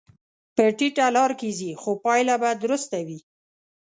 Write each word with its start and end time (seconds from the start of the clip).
په 0.55 0.63
ټیټه 0.77 1.05
لار 1.15 1.31
کې 1.39 1.49
ځې، 1.59 1.71
خو 1.81 1.91
پایله 2.05 2.35
به 2.41 2.51
درسته 2.63 2.97
وي. 3.07 3.19